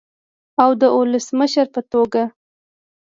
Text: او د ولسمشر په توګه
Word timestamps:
او 0.61 0.69
د 0.81 0.81
ولسمشر 0.99 1.67
په 1.75 1.81
توګه 1.91 2.23